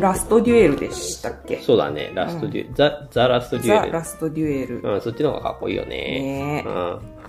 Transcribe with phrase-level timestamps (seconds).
[0.00, 1.58] ラストデュエルでしたっけ？
[1.58, 2.74] そうだね、ラストデュエル。
[2.74, 3.92] ザ、ザラストデュザ・エル。
[3.92, 4.80] ラストデュエル。
[4.82, 5.88] うん、そっちの方がかっこいいよね。
[5.88, 6.68] ねえ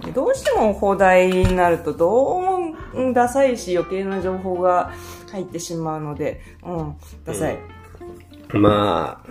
[0.05, 0.13] うん。
[0.13, 4.91] どうしても放題になるとどうもうんダサいし余計な情報が
[5.31, 6.95] 入ってしまうので、うん、
[7.25, 7.57] ダサい。
[8.53, 9.21] ま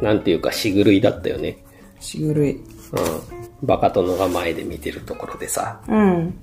[0.00, 1.64] あ、なんていうか、しぐるいだったよね。
[2.00, 2.52] しぐるい。
[2.52, 2.62] うん。
[3.62, 6.38] バカ殿が前で見てるところでさ、うん。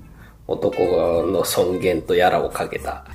[0.46, 3.06] 男の尊厳とやらをかけた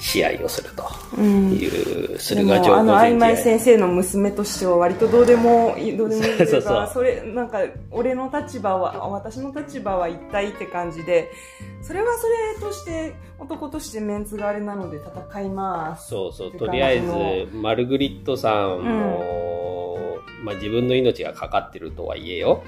[0.00, 7.58] 試合をするという、でも駿河城あの曖昧先生の娘としては割とどうでもいいどうでもいいというかそれなんか
[7.90, 11.30] 俺の立場は私の立場は一体って感じで
[11.82, 16.08] それはそれとして男としてメンツがあれなので戦います。
[16.08, 22.62] そうそう、とりあえのず、マルグリットさんも、まあ自分の命がかかってるとはいえよ、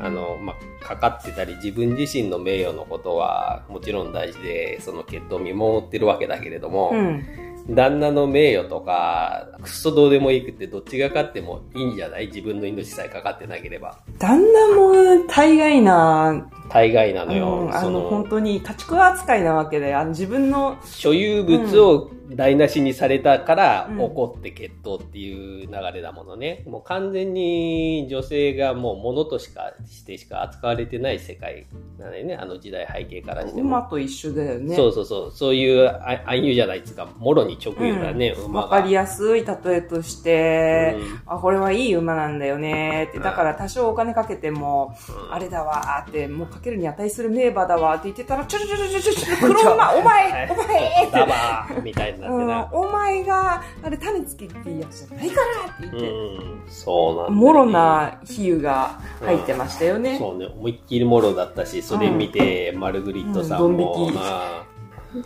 [0.00, 7.24] あの、まあ、かかってたり、自分自身の名誉のことはもちろん大事で、その決闘を見守ってるわけだけれども、うん
[7.68, 12.26] 旦那の名誉とか、くっそどうでもいいくってどっちが勝ってもいいんじゃない？
[12.28, 13.98] 自分の命さえかかってなければ。
[14.18, 17.60] 旦那も大概な大概なのよ。
[17.60, 26.62] うん、あその本当に家畜扱いなわけであの自分の所有物を台無しにされたからうん怒って決闘っていう流れだものね。
[26.66, 31.66] もう完全に女性がもう物としかしてしか扱われてない世界
[31.98, 32.34] なのよね。
[32.36, 33.68] あの時代背景からしても。
[33.68, 35.32] 馬と一緒だよねそうそうそう。
[35.32, 37.06] そういうあ暗喩じゃないですか。
[37.18, 38.66] もろに直輸だね、馬が。
[38.66, 52.68] わかりやすい例えとして、うんあ、これはいい馬なんだよねって、うんだから多少お金かけても、うんあれだわーって、もうかけるに値する名馬だわって言ってたら、ちょちょちょちょちょ 黒馬、お前、お前みたいになってうんな。
[52.72, 60.18] お前が、あれ種付けっていいやつじゃないからって言って、うん、そうなんだもろな比喩が入ってましたよね。
[60.18, 63.76] そうね、思いっきりもろだったし、それ見て、マルグリットさんも、うん。
[63.76, 64.18] ドン引き。
[64.18, 64.64] あ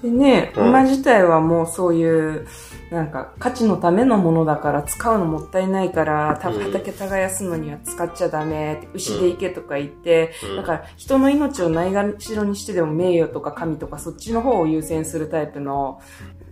[0.02, 0.68] でね、うん。
[0.68, 2.46] 馬自体はもうそういう、
[2.90, 6.60] なんか価値のためのものだから使うのもったいないから、たうん。
[6.60, 10.56] 畑耕すのには使っちゃダメ牛で行けとか言って、うん。
[10.56, 16.00] だから人の命をないがしろにしてでも名誉とか神とかそっちの方を優先するタイプの、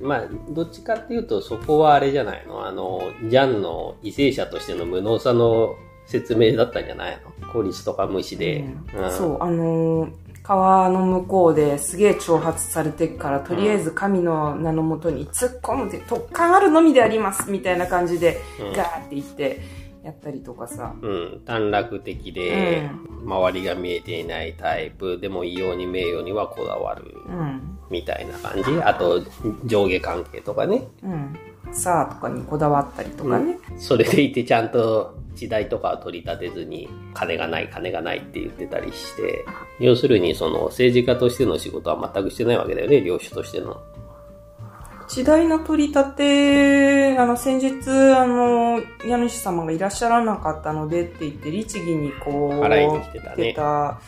[0.01, 2.67] まあ、どっちかっていうと、そこはあれじゃないの？
[2.67, 5.77] あの、ジャンの為政者としての無能さの
[6.07, 7.53] 説明だったんじゃないの？
[7.53, 8.65] 効率とか無視で。
[8.95, 9.05] うん。
[9.05, 9.11] うん。
[9.11, 19.61] そう、あのー川の向こうですげえ挑発されてっから、とりあえず神の名のもとに突っ込むで、突貫あるのみでありますみたいな感じで、うんガーって言って、
[20.03, 20.95] やったりとかさ。
[21.01, 22.91] うん、短絡的で、
[23.25, 27.79] 周りが見えていないタイプ、でも異様に名誉にはこだわる、うん。
[27.89, 28.83] みたいな感じ。
[28.83, 29.23] あと、
[29.65, 30.89] 上下関係とかね。
[31.05, 31.39] うん。
[31.73, 33.59] さあとかにこだわったりとかね。
[33.79, 39.45] それでいてちゃんと時代とかは取り立てずに、金がない、金がないって言ってたりして、
[39.81, 43.81] 要するにその政治家としての仕事は全くしてないわけだよね、領主としての。
[45.09, 54.01] 時代の取り立て、あの、先日、あの、家主様がいらっしゃらなかったのでって言って、律儀にこう、払いに来てたね来てた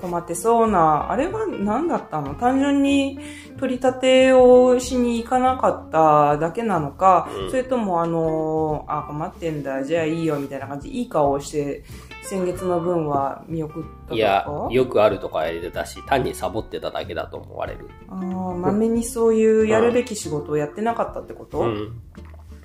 [0.00, 2.34] 困ってそうな、あれは何だったの？
[2.34, 3.18] 単純に
[3.58, 7.50] 取り立てをしに行かなかっただけなのか、うん。
[7.50, 11.84] それともあの、あ、困ってんだ、じゃあいいよ、みたいな感じで、いい顔をして、
[12.22, 14.14] 先月の分は見送ったとか？
[14.14, 17.88] いや、よくあるとか言ってたし、単にサボってただけだと思われる。
[18.08, 18.18] ああ、
[18.54, 22.00] まめにそういうやるべき仕事をやってなかったってこと、うん。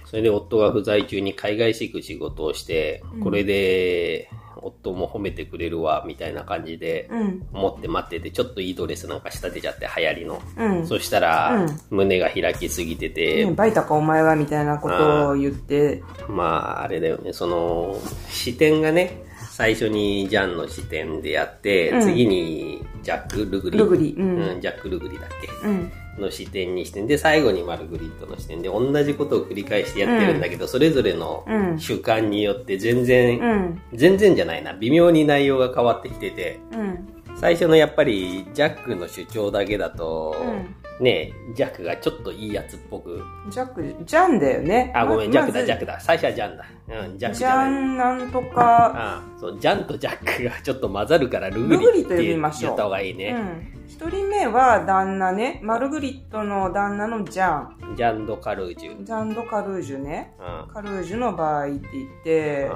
[0.05, 3.19] それで夫が不在中に海外しく仕事をして、うん。
[3.21, 4.29] これで
[4.61, 7.47] 夫も褒めてくれるわ、みたいな感じで、うん。
[7.53, 10.41] 思って待ってて、ちょっといいドレスなんか仕立てちゃって流行りの。
[10.57, 10.87] うん。
[10.87, 17.99] そしたら、うん胸が開きすぎてて、ねバイタかお前はみたいなことを言って、まあ、あれだよね、その、
[18.29, 23.77] 視点がね、最初にジャンの視点でやって、うん次にジャック・ルグリ。
[23.77, 25.91] ルグリうんジャック・ルグリだっけうん。
[26.19, 33.81] の視点にしてんで、最後にマルグリットの視点で同じことを繰り返してやってるんだけど、それぞれのうん主観によって全然、うん。
[33.93, 37.07] 全然じゃないな、微妙に内容が変わってきてて、うん。
[37.35, 44.91] 最初のやっぱりジャックの主張だけだと、うね、ジャックがちょっといいやつっぽく、ジャック、ジャンだよね。
[44.95, 45.85] あ、ごめん、ジャックだ、ジャック。
[45.85, 45.99] クだ。
[45.99, 46.65] 最初はジャンだ。
[46.87, 47.67] うん、ジャックジじゃない。
[47.67, 53.74] ャンなんとか、あそう、ジャンとジャックがちょっと混ざるから、ルグリルグリと呼って言びましょうった方がいいうね。
[53.85, 53.89] ん。
[53.89, 55.59] 一人目は旦那ね。
[55.63, 57.95] マルグリットの旦那のジャン。
[57.95, 59.03] ジャンド・カルージュ。
[59.03, 60.33] ジャンド・カルージュね。
[60.39, 60.73] うん。
[60.73, 62.69] カルージュの場合って言って、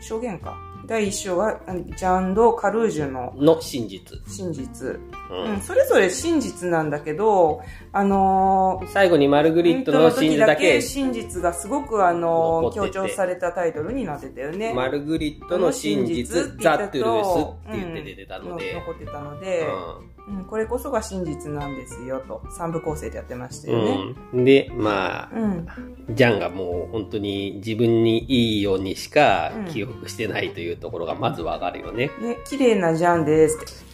[0.00, 0.68] う証言か。
[0.86, 4.18] 第一章は、あジャンド・カルージュのんの真実。
[4.26, 4.88] 真実。
[4.88, 5.00] う
[5.30, 7.60] うんん、それぞれ真実なんだけど、
[7.92, 14.72] あのー、最後にマルグリットの真実だけ、真実がすごくあの残ってて強調されたタイトルになってたよね。
[14.72, 20.17] マルグリットの真実、ザ・トゥルースって言って出てたので、うん残ってたので、うん、
[20.48, 24.14] これこそが真実なんですよと三部構成でやってましたよね。
[24.32, 24.44] うん。
[24.44, 25.66] で、まあ、うん。
[26.14, 32.10] ジャンがもう本当に自分にいいようにしかうん記憶してないというところがまずわかるよね。
[32.20, 33.88] ね、綺麗なジャンですって。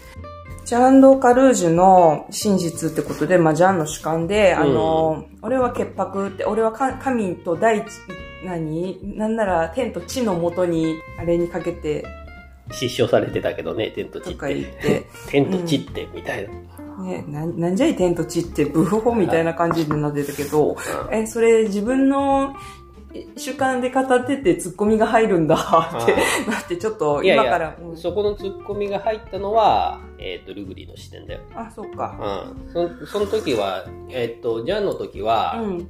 [0.65, 7.85] ジャン・ド・カルージュの真実ってことで、まあ、ジャンの主観で、あの、俺は潔白って、俺はか神と大地、
[8.47, 8.99] 何？
[9.19, 12.07] なんなら天と地のもとに、あれにかけて、
[12.73, 14.61] 失笑されてたけどね、天と地って。
[14.61, 17.05] って、天と地って、 みたいな。
[17.05, 20.77] ね、なんなんじゃい天と地ってブフホみたいな感じになってたけど、
[21.11, 22.55] え、それ自分の
[23.15, 26.15] え主観で語っててツッコミが入るんだって
[26.51, 31.41] なってちょっといやいや今から、うんそこのツッコミが入ったのは、えっ、と、ルグリの視点だよ。
[31.55, 32.53] あ、そっか。
[32.67, 32.73] うん。
[32.73, 35.89] そその時は、えっ、と、ジャンの時は、うん。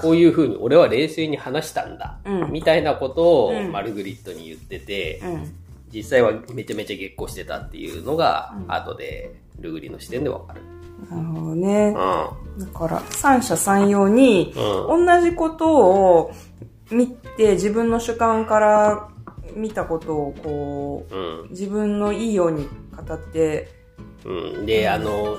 [0.00, 2.18] こういう風に俺は冷静に話したんだ。
[2.24, 5.56] うんみたいなことをうんマルグリットに言ってて、うん。
[5.94, 10.60] 実際はめちゃめちゃ月光してたっていうのが、うん後でルグリの視点でわかる。
[11.08, 11.94] なるほどね。
[12.56, 14.52] うだから、三者三様に。
[14.54, 16.32] 同じことを
[16.90, 19.08] 見て、自分の主観から
[19.54, 21.50] 見たことを、こうんう、。
[21.50, 23.68] 自分のいいように語って、
[24.24, 25.38] うん、で、あの、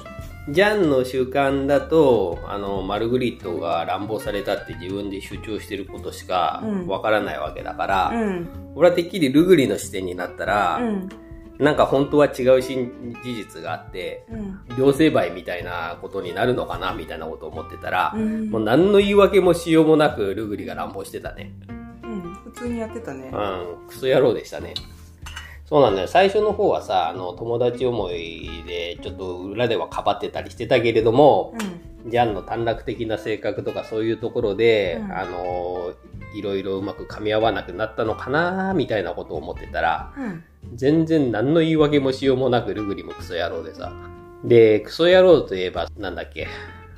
[0.50, 8.48] ジャンの習慣だと、あの、マルグリットが乱暴されたって自分で主張してることしかうんわからないわけだから、うん。
[8.76, 11.10] 俺はてっきりルグリの視点になったら、うん。
[11.58, 14.60] なんか本当は違う真事実があって、うん。
[14.78, 21.54] 両成敗みたいなことになるのかなみたいなことを思ってたら、うんもう何の言い訳もしようもなくルグリが乱暴してたね。
[22.04, 22.22] うん。
[22.22, 23.86] 普通にやってたねう。
[23.86, 24.76] ん、クソ野郎でしたね。
[25.66, 26.08] そうなんだよ。
[26.08, 31.56] 最初の方はさ、あの、友達思いで、ちょっと裏ではかばってたりしてたけれども、
[32.08, 35.94] ジャンの短絡的な性格とかそういうところで、うんあの、
[36.36, 40.24] いろいろうまく噛み合わなくなったのかなみたいなことを思ってたら、うん。
[40.24, 40.44] うん。
[40.76, 43.92] 全然何の言い訳もしようもなくルグリもクソ野郎でさ。
[44.44, 46.48] で、クソ野郎といえば、なんだっけ、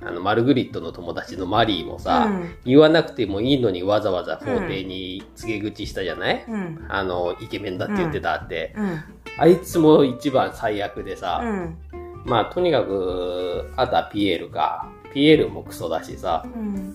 [0.02, 6.86] あの、マルグリットの友達のマリーもさ、うん言わなくてもいいのにわざわざ法廷に告げ口したじゃない、うん。
[6.90, 8.74] あの、イケメンだって言ってたって。
[8.78, 9.00] うん。
[9.40, 11.78] あいつも一番最悪でさ、うん。
[12.26, 14.90] まあとにかく、あとはピエールか。
[15.14, 16.94] ピエールもクソだしさ、うん。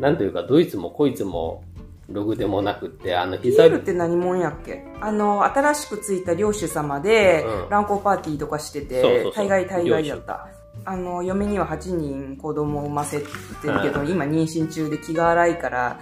[0.00, 1.62] なんというか、どいつもこいつも、
[2.08, 4.84] ログでもなくって、あの、ピエールって何者やっけ？
[5.00, 10.48] あの、新しくついた領主様でうん、乱交パーティーとかしてて大概大概やった。
[10.84, 13.24] あの、嫁には8人子供を産ませて
[13.68, 16.00] るけど、う今妊娠中で気が荒いから、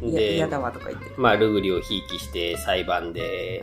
[0.00, 1.12] 嫌で、だわとか言って。
[1.16, 3.62] まあ、ルグリをひいきして裁判で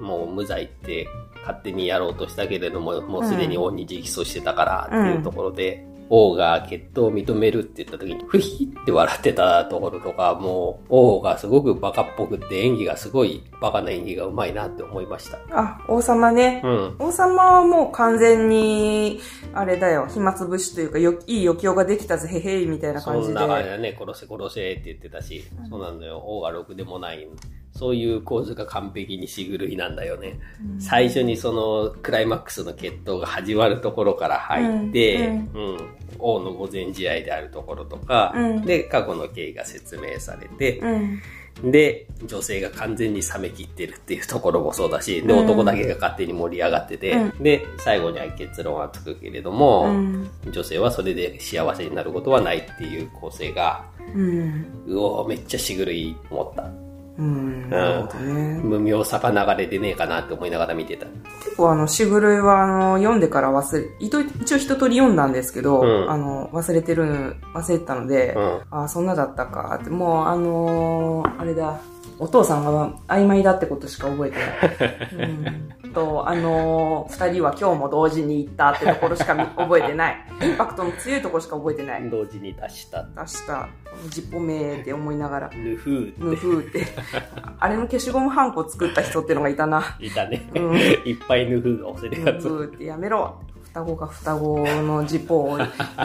[0.00, 0.06] う、ん。
[0.06, 1.08] もう無罪って
[1.40, 15.38] 勝手にやろうとしたけれども、もうすでに王に直訴してたからっていうところで、王が決闘を認めるって言った時に、ふひって笑ってたところとか、もう、王がすごくバカっぽくって演技がすごいバカな演技がうまいなって思いました。
[15.50, 16.62] あ、王様ね。
[16.64, 16.96] うん。
[16.98, 19.20] 王様はもう完全に、
[19.52, 23.32] あれだよ、暇つぶしというか、よいい余興ができたぜ、へへい、みたいなそ感じで。
[23.34, 27.28] んな感じだね、殺せ殺せって言ってたし、そうなんだよ、王がろくでもない。
[27.72, 30.38] そういう構図が完璧にしぐるいなんだよね。
[30.80, 41.70] 最初にそのクライマックスの決闘が始まるところから入って、ううんん王の御前試合であるところとか、うんで、過去の経緯が説明されて、うん。
[41.70, 50.30] で、女性が完全に冷め切ってるっていうところもそうだし、で、うん男だけが勝手に盛り上がってて、うで、最後には結論はつくけれども、うん。
[50.50, 53.84] 女性はそれで幸せになることはないっていう構成が、
[54.14, 54.66] うん。
[54.86, 56.87] うおーめっちゃしぐるい思った。
[57.18, 57.68] うん。
[57.68, 58.60] なるほどね。
[58.62, 61.06] 無名さば流れてねえかなって思いながら見てた。
[61.44, 64.22] 結構あの、しぐるいはあの、読んでから忘れ、一応
[64.56, 71.80] 一通り読んだんですけど、うんあの、忘れてる、忘れてたので、うんあそんなだったかって、もうあのーあれだ、
[72.18, 75.28] お父さんは曖昧だってことしか覚えてない。
[75.84, 80.16] うん、と、あのー二人は今日も同時に行ったってところしか見覚えてない。
[80.42, 82.10] インパクトの強いところしか覚えてない。
[82.10, 83.04] 同時に出した。
[83.16, 83.68] 出した、
[84.08, 86.86] ジッポメーって思いながら、ルフームフーって。
[87.58, 89.96] あれの消しゴムハンコ作った人ってのがいたな。
[90.00, 90.48] いたね。
[90.54, 92.48] うんいっぱいヌフーが押せるやつ。
[92.48, 93.36] ムフーってやめろ。
[93.78, 95.58] 双子が双子のジポを、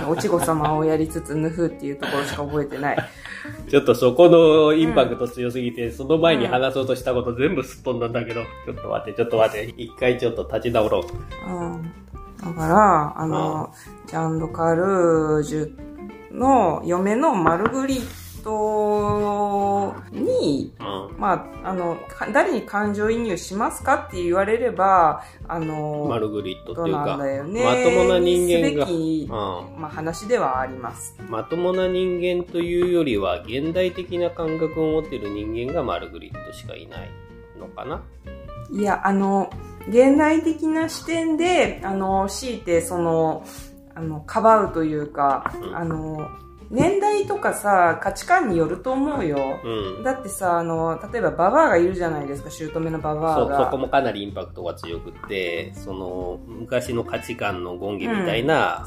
[0.08, 2.98] おちご様をやりつつ、ヌフーっていうところしか覚えてない。
[3.70, 11.52] ちょっとそこのインパクト強すぎて、その前に話そうとしたこと全部すっ飛んだんだけど、ちょっと待って、ちょっと待って、一回ちょっと立ち直ろう。
[11.52, 11.94] うん
[12.44, 13.74] だから、あの、
[14.06, 21.20] ジャンド・カルージュの嫁のマルグリットに、うん。
[21.20, 27.64] まあ、あの、か誰に感情移入しますかって言われれば、あの、マルグリットっていうか、ね。
[27.64, 31.16] まともな人間がうまあ、話ではあります。
[31.22, 31.30] ん。
[31.30, 37.10] まともな人間というよりは、現代的な感覚を持っている人間がマルグリットしかいない
[37.60, 38.04] のかな
[38.72, 39.50] いや、あの、
[39.88, 43.46] 現代的な視点で、あの、強いて、その、
[43.96, 46.30] あの、かばうというか、うんあの、
[46.74, 49.60] 年代とかさ、価値観によると思うよ。
[49.64, 50.04] うん。
[50.04, 53.66] だってさ、あの、例えばババアがいるじゃないですか、姑のババアそう、が。
[53.66, 58.86] そこもかなりインパクトが強くって、その、昔の価値観の権化みたいな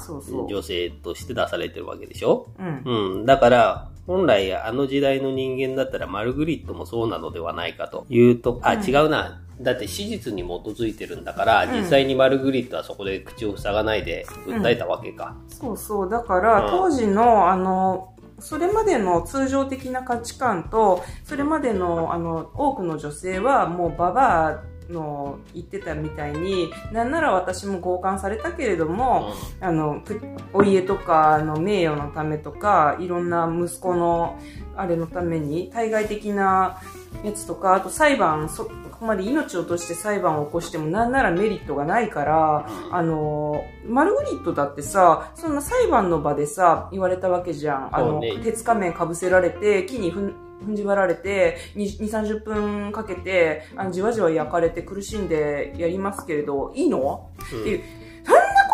[0.48, 2.48] 女性として出されてるわけでしょ？
[2.58, 2.82] うん。
[2.84, 3.26] うん。
[3.26, 9.42] だから、本来あの時代の人間だったらマルグリットもそうなのではないかというと、あ、うん違うな。
[9.60, 15.36] だって史実に基づいてるんだから、うん実際にマルグリットはそこで口を塞がないで訴えたわけか。
[15.48, 16.10] そうそう。
[16.10, 30.20] だから、うん当時の、あの、それまでの通常的な価値観と、それまでの、あの、多くの女性は、もうババアの言ってたみたいに、なんなら私も強姦されたけれども、あの、ぷ
[30.52, 34.38] お家とか、あの、名誉のためとか、いろんな息子の、
[34.76, 36.80] あれのために、対外的な
[37.24, 47.90] やつとか、あと裁判、そ、ここまで命を落として裁判を起こしても、なんならメリットがないから、あの、マルグリットだってさ、そんな裁判の場でさ、言われたわけじゃん。
[47.94, 48.38] あの、ね。
[48.42, 50.34] 鉄仮面かぶせられて、木にふん、
[50.66, 57.30] 踏んじばられて、2、30分かけて、あの、じわじわ焼かれて苦しんでやりますけれど、いいの？
[57.52, 57.60] うん。
[57.60, 57.80] っていう。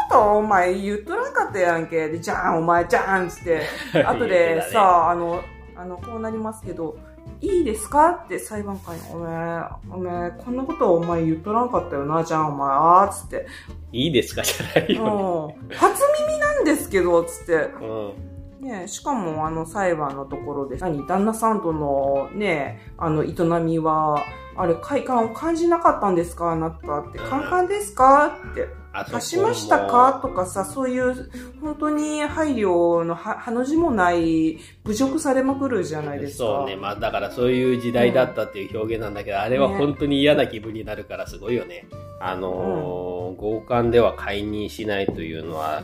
[0.08, 2.08] ことお前言っとらんかったやんけ。
[2.08, 3.62] で、じゃん、お前、じゃんっつって、
[4.06, 4.72] 後でたね。
[4.72, 5.42] さ、あの、
[5.74, 6.96] あの、こうなりますけど、
[7.40, 13.46] いいですかって裁判官に、お前、お前、こんなことお前言っとらんかったよな、じゃん、お前、あーっつって。
[13.92, 15.04] いいですかじゃないよ
[15.48, 15.56] ね。
[15.68, 15.76] うん。
[15.76, 17.70] 初耳なんですけど、つって。
[17.80, 18.68] うん。
[18.68, 24.22] ねしかもあの裁判のところで、何、旦那さんとのね、あの営みは、
[24.56, 26.52] あれ、快感を感じなかったんですか？
[26.52, 27.18] あなたって。
[27.18, 28.36] うんカンカンですか？
[28.52, 28.68] って。
[28.92, 30.20] あそこも足しましたか？
[30.22, 31.30] とかさ、そういう、
[31.60, 36.44] 本当に配慮のは、はの字もない、侮辱されまくるじゃないですか。
[36.44, 36.76] そうね。
[36.76, 41.86] まあだからそういう時代だったっていう表現なんだけど、あれは本当に嫌な気分になるからすごいよね。
[42.20, 45.82] あのー強姦では解任しないというのは、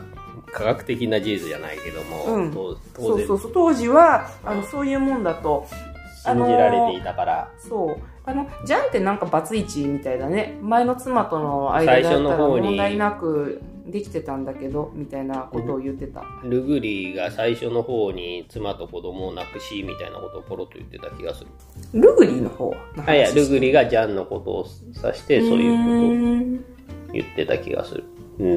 [0.53, 3.51] 科学的な事実じゃないけども、うんと当然そうそうそう。
[3.53, 5.65] 当時は、あの、そういうもんだと、
[6.23, 7.97] 信じられていたから、そう。
[8.25, 10.57] あの、ジャンってなんかバツイチみたいだね。
[10.61, 16.23] 前の妻との間だったら問題なくできてたんだけど、みたいなことを言ってた。
[16.43, 21.49] ルグリが最初の方に妻と子供を亡くし、みたいなことをポロッと言ってた気がする。
[21.93, 24.65] ルグリの方の話あいや、ルグリがジャンのことを
[25.03, 26.79] 指して、そういうことをう
[27.13, 28.03] 言ってた気がする。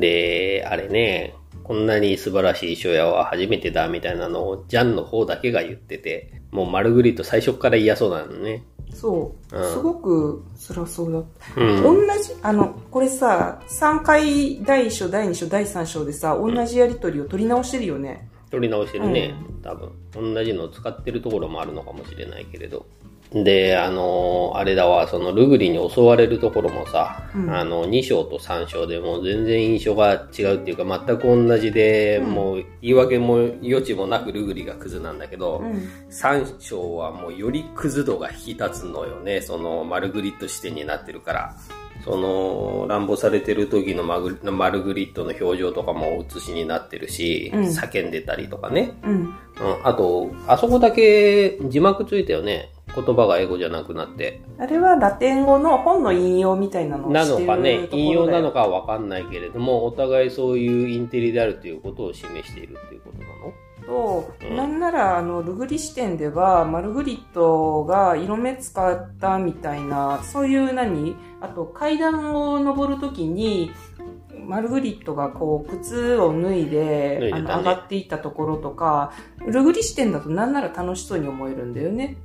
[0.00, 8.64] で、あれね、こんなに素晴らしい書屋は初めてだみたいなのをジャンの方だけが言ってて、もうマルグリット最初から嫌そうなのね。
[8.94, 9.56] そう。
[9.56, 11.60] うんすごく辛そうだった。
[11.60, 11.82] うん。
[11.82, 18.28] 同じ、あの、これさ、3回、第1章、第2章、第3章でさ、同じやりとりを取り直してるよね。
[18.50, 20.34] 取り直してるね、多分。
[20.34, 22.86] 同じのを使ってるところもあるのかもしれないけれど。
[23.34, 35.88] で、あのあれだわ、そのルグリに襲われるところもさ、うんあの、2章と3章でもう全然印象が違うっていうか、全く同じで、うんもう言い訳も余地もなくルグリがクズなんだけど、うん。
[36.10, 39.40] 3章はもうよりクズ度が引き立つのよね。
[39.40, 41.56] そのマルグリット視点になってるから。
[42.04, 48.92] その、乱暴されてる時のマグマルグリットの表情とかも写しになってるし、うん叫んでたりとかね。
[49.04, 49.12] うん。
[49.12, 49.32] うん、
[49.84, 52.70] あと、あそこだけ字幕ついたよね。
[52.94, 54.42] 言葉が英語じゃなくなって。
[54.58, 63.52] あれはラテン語の本の引用みたいなのをなしてるのかね引用なのかはわかんないけれども、お互いそういうインテリであるということを示しているっていうことなの？
[63.86, 64.56] と、うん。
[64.56, 71.16] なんなら、あの、ルグリ視点では、マルグリットが色目使ったみたいな、そういう何？
[71.40, 73.70] あと、階段を登るときに、
[74.44, 77.30] マルグリットがこう、靴を脱いで、ね。
[77.32, 79.12] あの、上がっていったところとか、
[79.46, 82.16] ルグリ視点だとなんなら楽しそうに思えるんだよね。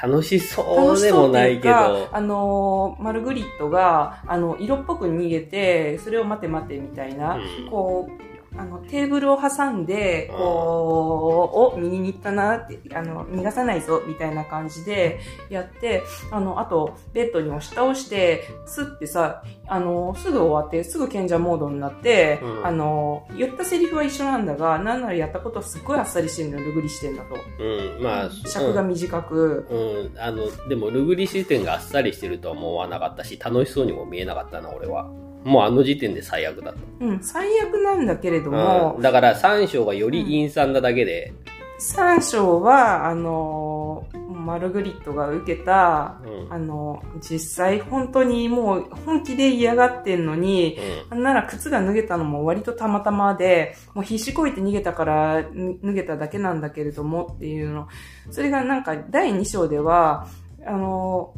[0.00, 7.70] 楽しそうでもないけかど、、あの、マルグリットが、あの、色っぽく逃げて、それを待て待てみたいな、うん。
[7.70, 27.36] こう、あの、テーブルを挟んで、こう、お、右に行ったなって、あの、逃がさないぞ、みたいな感じでやって、あの、あと、ベッドに押し倒して、スッてさ、あの、すぐ終わって、すぐ賢者モードになって、うんあの、言ったセリフは一緒なんだが、なんならやったことはすっごいあっさりしてるのよ、ルグリ視点だと。
[27.62, 35.27] うん、まあ、尺が短く、うん、あの、でも、ルグリ視点があっさりしてるとは思わなかったし、楽しそうにも見えなかったな、俺は。
[35.44, 38.56] もうあの時点で最悪だっうん、最悪なんだけれどた。
[38.56, 41.32] も、うん、だから3章がより陰惨なだけで、
[41.78, 46.52] 三章は、あの、マルグリットが受けた、うん。
[46.52, 50.76] あの、実際本当にもう本気で嫌がってんのに、
[51.08, 57.86] なんなら靴が脱げたのも割とたまたまで、もう必死こいて逃げたからん脱げただけなんだけれどもっていうの。
[58.30, 60.26] それがなんか第2章では、
[60.66, 61.32] あの、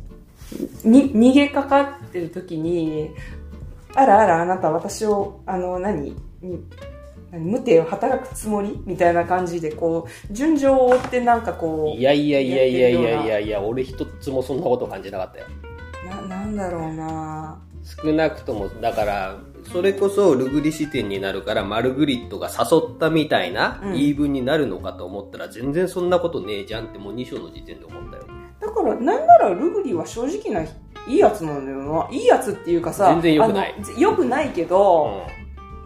[0.85, 3.11] に、逃げかかってる時に、
[3.94, 6.16] あらあらあなた私を、あの、何
[7.30, 8.82] 何無手を働くつもり？
[8.87, 11.99] みたいな感じで、こう、順序を追ってなんかこう。
[11.99, 15.47] いやいやいやいやいやいやいや、俺一つもそんなこと感じなかったよ。
[16.09, 19.38] な、なんだろうな少なくとも、だから、
[19.73, 28.25] それこそルグリ視点になるから、マルグリットが誘ったみたいなうん言い分になるのかと思ったら、全然そんなことねえじゃんってもう2章の時点で思ったよ。
[28.61, 30.68] だから、なんならルグリは正直な
[31.07, 32.09] いいやつなんだよな。
[32.11, 35.40] いいやつっていうかさ、全然良くない良くないけど、うん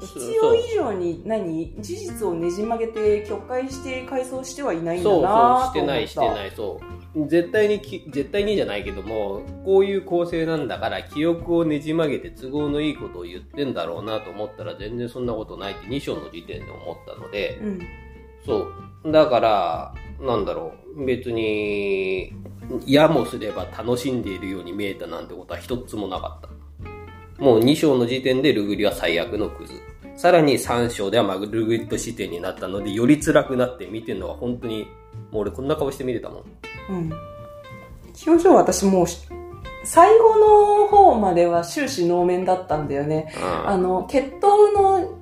[0.04, 6.80] 必要以上に何事実をねじ曲げて曲解して回想してはいないんだそうなそう、してない、してない、そ
[7.14, 7.28] う。
[7.28, 17.80] 絶対にき、絶対にじゃないけども、こういう構成なんだから、記憶をねじ曲げて都合のいいことを言ってんだろうなと思ったら、全然そんなことないって2章の時点で思ったので、うん。
[18.44, 18.66] そ
[19.04, 19.12] う。
[19.12, 20.83] だから、なんだろう。
[20.96, 22.32] 別に、
[22.86, 27.42] やもすれば楽しんでいるように見えたなんてことは一つもなかった。
[27.42, 29.74] もう2章の時点でルグリは最悪のクズ。
[30.16, 34.86] さらに3章ではまあルグリット視点になったので、より辛くなって見てるのは本当に、
[35.30, 36.44] もう俺こんな顔して見てたもん。
[36.90, 37.12] うん。
[38.26, 39.26] 表情は私もうし、
[39.82, 43.32] 最後の方までは終始能面だったんだよね。
[43.36, 45.18] うんあの、血統の、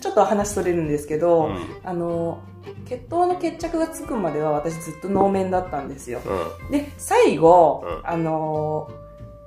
[0.00, 2.40] ちょっと話それるんですけど、うんあの、
[2.86, 6.20] 血統の決着がつくまでは私ずっと能面だったんですよ。
[6.24, 6.70] うん。
[6.70, 8.90] で、最後、うんあの、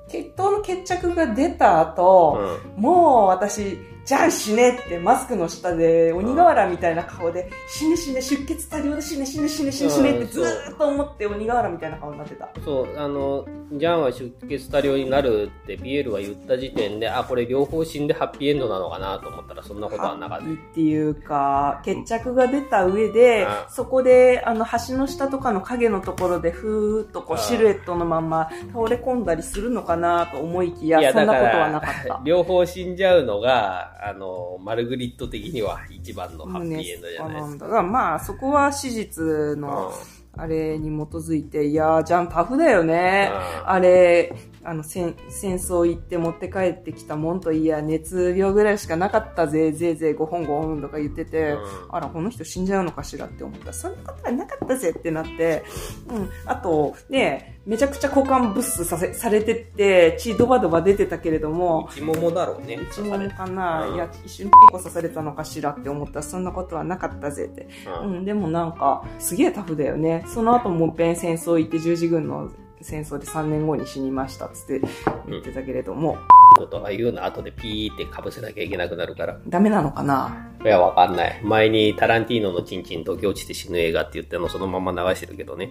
[0.08, 2.82] 血統の決着が出た後、うん。
[2.82, 12.48] もう私、じゃあ死ねってマスクの下で鬼瓦みたいな顔で、死ね死ね出血多量で死ね死ね死ね死ね死ねってずーっと思って鬼瓦みたいな顔になってた。
[12.62, 20.44] そう、あの、ジャンは出血多量になるってピエールは言った時点で、あ、これ両方死んでハッピーエンドなのかなと思ったらそんなことはなかった。
[20.44, 32.20] っていうか、決着が出た上であ、そこで、あの、橋の下とかの影のところで、ふーっとこう、あシルエットのまんま倒れ込んだりするのかなと思いきや、そんなことはなかった。
[32.22, 37.66] 両方死んじゃうのが、あの、マルグリット的には一番のハッピーエンドじゃないですか。
[37.66, 39.22] だが、まあ、そこは史実
[39.58, 39.92] の、
[40.36, 43.30] あれに基づいて、いやー、ジャンタフだよね。
[43.32, 51.58] うんあれ、あの、戦、戦争行って持って帰ってきたもんといや、熱病ぐらいしかなかったぜ、ぜいぜい5本5本とか言ってて、うん
[51.90, 55.62] あら、この人死んじゃうのかしらって思ったら、そんなことはなかったぜってなって、
[56.08, 56.30] うん。
[56.46, 62.78] あと、ね、めちゃくちゃ股間ブスさせ、されてって、血ドバドバ出てたけれども、内ももだろうね。
[62.90, 67.68] 一問かな、うんいや、一瞬ピコ刺されたのかしらって思ったら、そんなことはなかったぜって。
[68.02, 70.23] ううんん、でもなんか、すげえタフだよね。
[70.26, 74.86] その後もっぺん戦争行って十字軍の戦争で3年後に死にましたっつって
[75.28, 76.18] 言ってたけれども、
[76.58, 79.38] ことが言うの後でピーって被せなきゃいけなくなるから。
[79.48, 80.50] ダメなのかな？
[80.62, 81.40] いや、わかんない。
[81.42, 85.70] 前にタランティーノのチンチン溶け落ちて死ぬ映画って言ったのそのまま流してるけどね。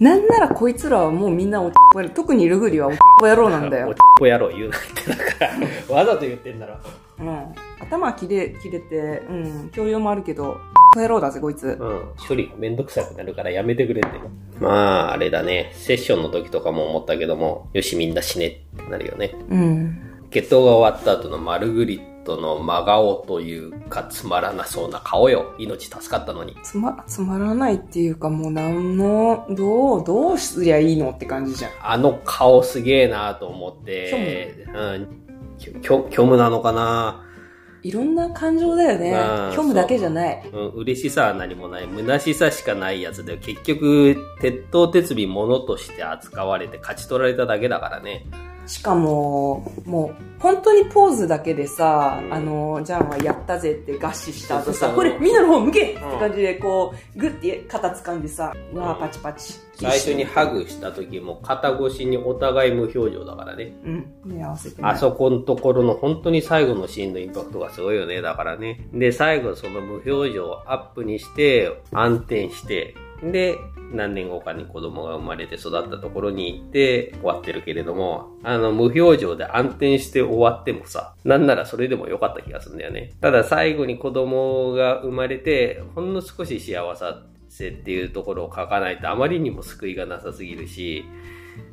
[0.00, 3.96] なんならこいつらはもうみんなおっぽやろ特にルグリはおっぽ野郎なんだおっよ。
[4.18, 5.46] ぽ野郎言うなってだか
[5.88, 6.76] ら、わざと言ってんだろ。
[7.20, 7.54] うん。
[7.80, 9.32] 頭は切れ、切れて、う
[9.66, 10.58] ん、教養もあるけど、
[10.96, 11.66] 野郎だぜ、こいつ。
[11.68, 12.12] うん。
[12.26, 14.18] 処理がめんどくさくなるからやめてくれって。
[14.58, 15.70] まあ、あれだね。
[15.74, 19.34] セッションの時とかも思ったけども、よしみんな死ねってなるよね。
[19.50, 20.26] うん。
[20.30, 25.54] 決闘が終わった後のマルグリットの真顔というかつまらなそうな顔よ。
[25.58, 26.56] 命助かったのに。
[26.62, 31.70] つま、つまらないっていうかもうなんの、どう、どうすりゃいいのって感じじゃん。
[31.82, 35.08] あの顔すげえなと思って、うん。
[35.82, 37.24] 虚無なのかな
[37.82, 39.50] いろんな感情だよねうん。
[39.52, 40.50] 虚無だけじゃない。
[40.52, 41.88] うん、嬉しさは何もない。
[41.88, 48.26] 虚しさしかないやつで、結局、鉄頭鉄尾物として扱われて勝ち取られただけだからね。
[48.66, 59.54] しかも、もう、本当にポーズだけでさ、うんあの、ジャンはやったぜって合視した後さ、これ、みんなの方向けってうん感じで、こう、グッて肩掴んでさ、うわーパチパチ。
[59.80, 63.72] 最初にハグした時も肩越しにお互い無表情だからね。
[63.84, 68.20] うん、目合わせてねあそこのところの本当に最後のシーンのインパクトがすごいよね。
[68.20, 68.86] だからね。
[68.92, 73.58] で、最後その無表情をアップにして、暗転して、で、
[73.92, 83.12] 何年後かに子供が生まれて育ったところに行って終わってるけれども、あの、無表情で暗転して終わってもさ、なんならそれでも良かった気がするんだよね。
[83.20, 86.82] ただ最後に子供が生まれて、ほんの少し幸
[87.48, 91.04] せっていうところを書かないとあまりにも救いがなさすぎるし、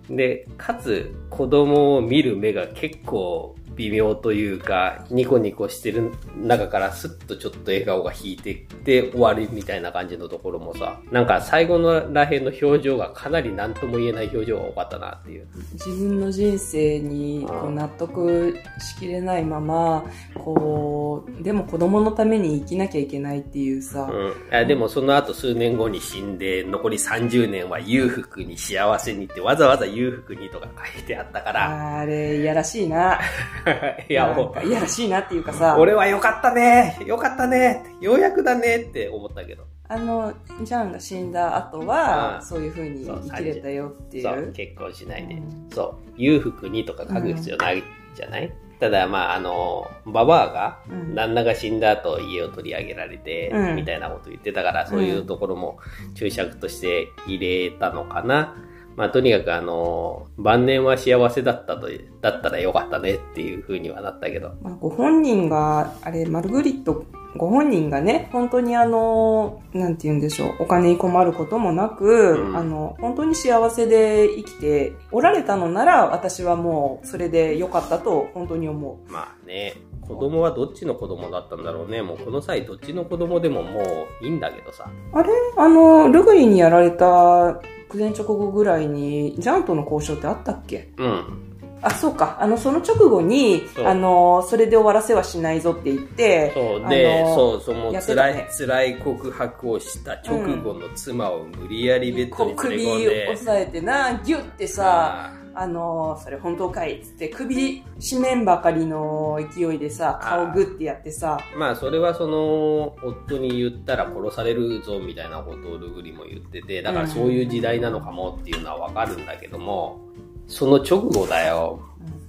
[0.09, 15.47] で、かつ子供を見る目が結構微妙というか、ニコニコしてる中からスッとちょっと笑顔が引いてって終わりみたいな感じのところもさ、なんか最後のらへんの表情がかなり何とも言えない表情が多かったなっていう。
[15.73, 20.03] 自分の人生にこう納得しきれないまま、
[20.35, 24.55] こう、でも子供のために生きなきゃいけないっていうさ、うん。
[24.55, 33.19] あでもその後数年後に死んで、残り30年は裕福に幸せにってわざわざ裕福にとか書いてあったから、あれ、いやらしいな。
[34.09, 36.97] いや、もかいやらしいなっていうかう、さ、俺はよかったね。
[37.05, 37.83] よかったね。
[38.01, 39.63] ようやくだねって思ったけど。
[39.89, 44.51] あの、ジャンが死んだ後あは、あそういう風にそう生きれたよっていそう、う。
[44.51, 45.35] 結婚しないで。
[45.35, 45.69] うん。
[45.71, 47.83] そう、裕福にとか書く必要ない
[48.15, 51.15] じゃない、ただ、まあ、あの、ババアが、うん。
[51.15, 53.75] 旦那が死んだ後家を取り上げられて、うん。
[53.75, 55.79] みたいなこと言ってたから、そういうところも
[56.15, 58.55] 注釈として入れたのかな。
[58.97, 61.87] まあ、とにかくあの、晩年は幸せだったと、
[62.19, 64.53] だったらよかったねっていう風にはなったけど。
[64.63, 67.05] まあ、ご本人が、あれ、マルグリット、
[67.35, 79.11] ご本人がね、本当にあの、なんて言うんでしょう、お金に困ることもなく、うんあの、本当に幸せで生きておられたのなら、私はもう、それで良かったと、本当に思う。
[79.11, 79.75] まあね、
[80.07, 82.01] 子供はどっちの子供だったんだろうね。
[82.01, 83.81] もうこの際どっちの子供でもも
[84.21, 84.89] ういいんだけどさ。
[85.13, 85.29] あれ？
[85.55, 90.89] あの、ルグリにやられた9年直後ぐらいに、ジャンプの交渉ってあったっけ？
[90.97, 91.46] うん。
[91.87, 92.37] あ、そうか。
[92.39, 98.47] あの、その直後にあの、それで終わらせはしないぞって言って、そう、で、そう、その辛い、ね。
[98.57, 105.65] 辛い告白をした直後の妻を無理やりベッドに連首れ込んで、押さえてな、ギュってさ、あ。
[105.65, 120.06] の、それ本当かいっつって首締めんばかりの勢いでさ、顔グッてやってさ、まあ、それはその、夫に言ったら殺されるぞみたいなことをルグリも言ってて、だからそういう時代なのかもっていうのはわかるんだけども、
[120.47, 121.81] その直後だよ。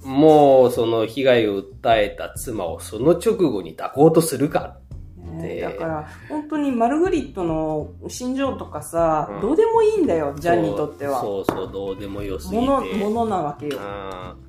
[0.05, 4.79] もう、その被害を訴えた妻をその直後に抱こうとするか。
[5.41, 11.21] でねだから、本当にマルグリットの心情とかさ、うんどうでもいいんだよ、ジャンにとっては。
[11.21, 12.67] そうそうそう、どうでもよすぎて。
[12.67, 13.79] もの、ものなわけよ。
[13.79, 14.48] うん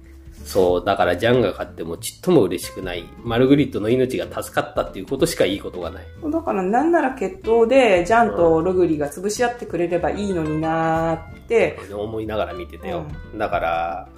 [0.49, 3.03] そう、だからジャンが勝ってもちっとも嬉しくない。
[3.23, 6.03] マルグリットの命が助かったっていうことしかいいことがない。
[6.23, 13.05] だからなんなら決闘で、ジャンとルグリが潰し合ってくれればいいのになーって、思いながら見てたよ。
[13.37, 14.09] だから、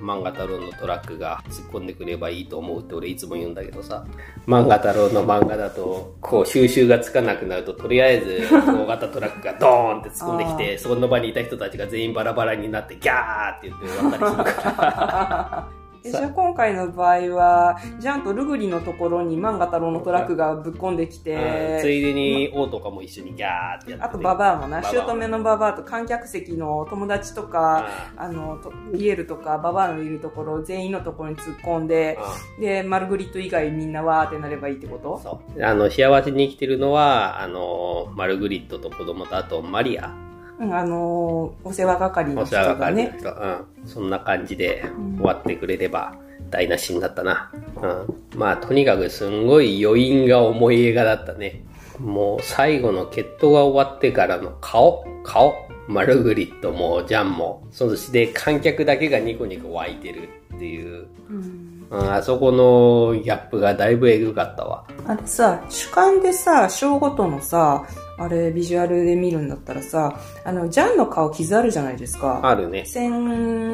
[0.00, 4.04] 漫画太郎のトラックが突っ込んでくればいいと思うって俺いつも言うんだけどさ、
[4.46, 15.68] 漫画太郎の漫画だと、こう収集がつかなくなると、とりあえず大型トラックがドーンって突っ込んできて、そこの場にいた人たちが全員バラバラになってギャーって言って終わったりするから。
[16.06, 32.18] えじゃあ今回の場合は、ジャンとルグリのところに漫画太郎のトラックがぶっ込んできうんつて、いでに王とかも一緒にギャーってやって、あとババアもな、姑のババアと観客席の友達とか、あの、とピエールとかババアのいるところ、全員のところに突っ込んで、
[32.60, 35.20] で、マルグリット以外みんなわーってなればいいってこと？
[35.22, 35.64] そう。
[35.64, 40.25] あの、幸せに生きてるのは、あの、マルグリットと子供とあとマリア。
[40.58, 43.16] うん、あのーお世話係のお人世話係のがね。
[43.18, 43.28] 人。
[43.28, 43.88] うん。
[43.88, 46.14] そんな感じでうん終わってくれれば
[46.50, 47.50] 台無しになったな。
[47.82, 48.38] うん。
[48.38, 51.62] まあ、とにかくすんごい余韻が重い映画だったね。
[51.98, 55.54] もう最後の決闘が終わってからの顔、顔。
[55.88, 57.62] マルグリットもジャンも。
[57.70, 61.06] そして観客だけがニコニコ湧いてるっていう。
[61.30, 64.84] うんうん、あそこのギャップがだいぶエグかったわ。
[65.06, 67.86] あれさ、主観でさ、章ごとのさ、
[68.18, 72.40] あれ、ビジュアルで見るんだったらさ、あの、ジャンの顔傷あるじゃないですか。
[72.42, 72.84] あるね。
[72.86, 73.12] 戦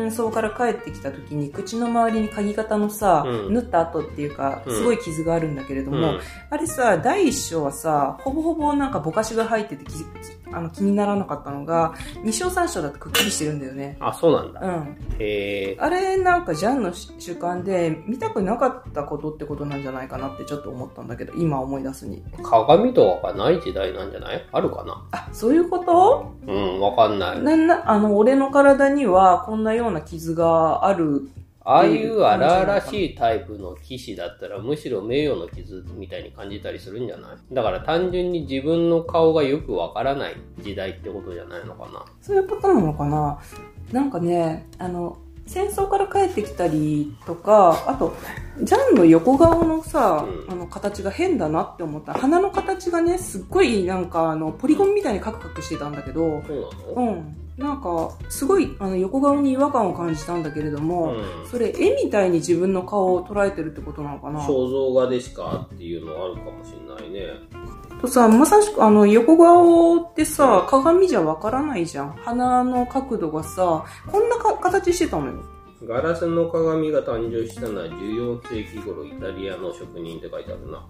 [0.09, 6.21] 争から帰ってきた時に口の周りに鍵型のさ、うん縫った跡っていうか、うんすごい傷があるんだけれども、うん。
[6.51, 9.85] あれさ、第一章はさ、ほぼほぼなんかぼかしが入ってて
[10.53, 13.97] あの気にならなかったのが、二章三章だとくっきりしてるんだよね。
[14.01, 14.61] あ、そうなんだ。
[14.61, 14.97] うん。
[15.19, 15.77] へえ。
[15.81, 22.23] あれなんかジャンの習慣で見たくなかったことってことなんじゃないかなってちょっと思ったんだけど、今思い出すに。
[22.43, 24.32] 鏡とかがない時代なんじゃない？
[24.53, 25.05] あるかな？
[25.11, 26.33] あ、そういうこと？
[26.47, 27.43] うん、わかんない。
[27.43, 31.29] なんな、あの、俺の体にはこんなような傷がある。
[31.65, 37.55] ああいう荒々しいタイプの騎士だったらむしろ名誉の傷みたいに感じたりするんじゃない？
[37.55, 42.05] だから単純に自分の顔がよくわからない時代ってことじゃないのかな？
[42.21, 43.39] そういうことなのかな？
[43.93, 48.15] なんかね、あの、戦争から帰ってきたりとか、あと、
[48.63, 52.15] ジャンの横顔のさ、うんあの形が変だなって思った。
[52.15, 57.37] 鼻の形がね、すっごいなんかあの、ポリゴンみたいにカクカクしてたんだけど、そうん。
[57.59, 64.41] なんか、すごいあの横顔に違和感を感じたんだけれども、うんそれ絵みたいに自分の顔を捉えてるってことなのかな？
[64.41, 67.27] 肖像画でしかっていうのはあるかもしれないね。
[68.03, 72.11] とさ、まさしくあの横顔ってさ、鏡じゃわからないじゃん。
[72.15, 75.45] 鼻の角度がさ、こんなか形してたのよ。
[75.87, 80.85] ガラスの鏡が誕生したのは14世紀頃イタリアの職人って書いてあるな。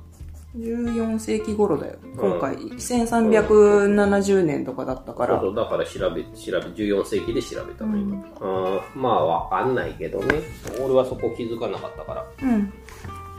[0.57, 1.99] 14世紀頃だよ。
[1.99, 5.39] ん今回、1370年とかだったから。
[5.39, 8.25] そうそう、だから調べ、調べ、14世紀で調べたの今。
[8.41, 10.41] うんうん、まあわかんないけどね。
[10.83, 12.27] 俺はそこ気づかなかったから。
[12.43, 12.73] うん。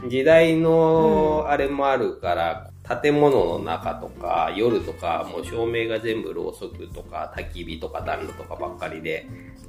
[0.08, 2.70] 時代のあれもあるから、
[3.02, 9.26] 建物の中とか夜とかもう照明が全部ろうそくとか焚き火とか暖炉とかばっかりで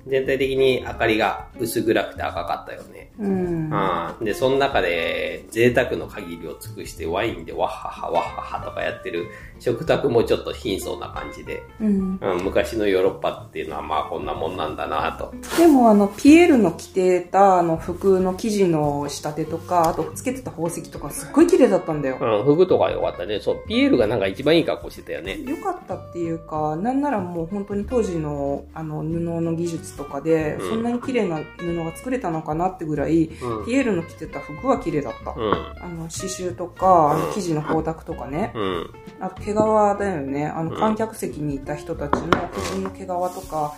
[0.08, 3.12] 全体的に明かりが薄暗くて赤かったよね。
[3.18, 3.72] うん。
[3.72, 9.26] うん、で、その中で贅沢の限りを尽くしてワインでワッハハワッハハとかやってる
[9.60, 12.20] 食卓もちょっと貧相な感じで、うん。
[12.22, 15.34] うん、昔のヨーロッパっていうのはまあこんなもんなんだなと。
[15.58, 22.18] でもあの、ピエールの着てたあの服の生地の仕立てとか、あとつけてた宝石とかすっごい綺麗だったんだよ。
[22.22, 23.40] うん、服とか良かったね。
[23.40, 25.40] そう、ピエールがなんか一番いい格好してたよね。
[25.46, 33.66] 良かったっていうか、なんならもう本当に当時のあの布の技術とかで、うんそんなに綺麗な布が作れたのかなってぐらい、うん。
[33.66, 35.32] ピエールの着てた服は綺麗だった。
[35.32, 35.54] うん。
[35.54, 38.52] あの、刺繍とか、あうんの生地の光沢とかね。
[38.56, 38.90] うん。
[39.20, 39.62] あと毛皮だ
[40.10, 40.48] よね。
[40.48, 43.74] あの、うん観客席にいた人たちの自分の毛皮とか、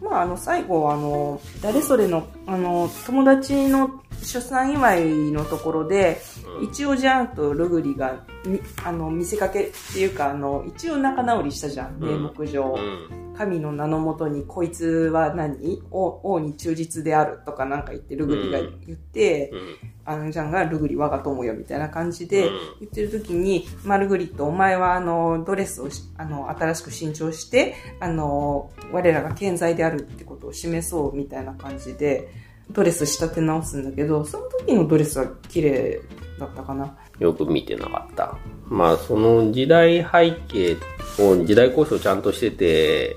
[0.00, 6.20] うまあ、あの、最後、あの、誰それの、あの、友達の出産祝いのところで、
[6.60, 6.64] ん。
[6.64, 12.74] 一応ジャンとルグリが、みあの、見せかけっていうか、あの、一応仲直りしたじゃん、うん名目上。
[12.76, 13.34] うん。
[13.36, 15.82] 神の名のもとに、こいつは何？
[15.90, 19.76] 王王に忠実であるとかなんか言って、ルグリが言って、うん。
[20.04, 32.28] あの、ジャンがルグリ我が友よみたいな感じでうん言ってる時に、マルグリット、お前はあの、ドレスをしあの、新しく新調して、あの、我らが健在であるってことを示そうみたいな感じで、
[32.72, 36.00] ドレス仕立て直すんだけど、その時のドレスは綺麗
[36.38, 36.96] だったかな。
[37.18, 38.36] よく見てなかった。
[38.68, 40.76] まあ、その時代背景
[41.18, 43.16] を、時代交渉ちゃんとしてて、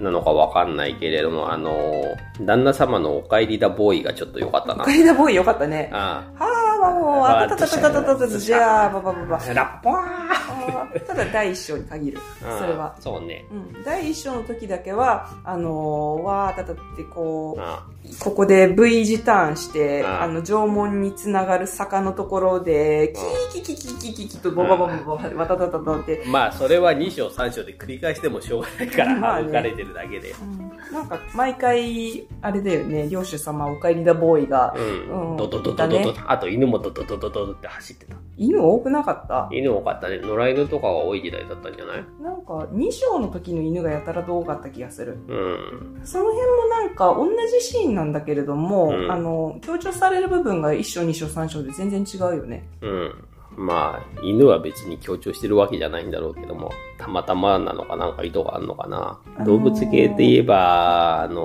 [0.00, 2.02] なのかわかんないけれども、あの、
[2.40, 4.92] 旦那様のお帰りだボーイがちょっと良かったなカ。
[4.92, 5.90] リダボーイよかったね。
[5.92, 9.38] あはあ、まあもう、あたたたたたたたたじゃあ、ばばばば。
[9.54, 12.18] ラッポーただ第一章に限る。
[12.58, 12.96] それは。
[12.98, 13.46] そうね。
[13.52, 23.14] うん、第一章の時だけは、あのー、わーたたってこう、ここで V 字ターンして、あの、縄文につながる坂のところで、
[23.52, 30.30] キーキキキキキキとボバボバボバ、わたたたたって、まあ、それは2章3章で繰り返してもしょうがないから省かれてるだけで。
[30.30, 35.36] うんなんか、毎回、あれだよね、領主様お帰りだボーイが、うん。
[35.36, 36.14] ドドドドドド。
[36.26, 38.16] あと犬もドドドドドドって走ってた。
[38.36, 39.48] 犬多くなかった？
[39.52, 40.18] 犬多かったね。
[40.18, 42.04] 野良犬とかが多い時代だったんじゃない？
[42.22, 45.18] なんか、2章の時の犬がやたらと多かった気がする。
[45.28, 46.00] うん。
[46.04, 52.68] その辺もなんか、同じシーンなんだけれども、うんあの、強調される部分が1章、2章、3章で全然違うよね。
[52.80, 53.24] うん。
[53.54, 59.20] まあ、犬は別に強調してるわけじゃないんだろうけども、たまたまなのかなんか意図があるのかな。
[59.36, 61.42] あのー動物系で言えば、あの、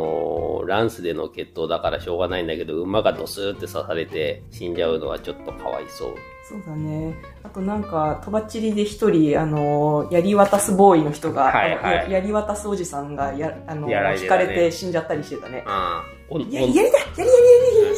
[0.67, 6.15] ランスでの決闘だからしょうがないんだけど、馬がドスーって刺されて死んじゃうのはちょっとかわいそう。
[6.47, 7.13] そうだね。
[7.43, 15.63] あとなんか、とばっちりで一人、あの、やり渡すボーイの人が、はいはいややり渡すおじさんが、や、あの、やられて引かれて死んじゃったりしてたね。
[15.65, 16.17] ああ。
[16.30, 17.34] お、お、いや、やりだやりやりや
[17.71, 17.97] りやり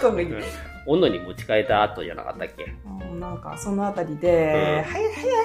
[0.00, 0.66] 急げとか。
[0.86, 2.72] 斧に持ち替えた後じゃなかったっけ
[3.10, 5.36] うんなんか、そのあたりで、うん早い早い